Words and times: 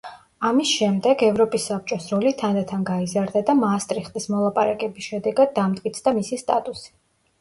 ამის 0.47 0.69
შემდეგ, 0.77 1.19
ევროპის 1.27 1.67
საბჭოს 1.71 2.07
როლი 2.15 2.31
თანდათან 2.41 2.87
გაიზარდა 2.89 3.45
და 3.51 3.55
მაასტრიხტის 3.59 4.27
მოლაპარაკების 4.37 5.11
შედეგად 5.13 5.55
დამტკიცდა 5.61 6.15
მისი 6.21 6.41
სტატუსი. 6.45 6.91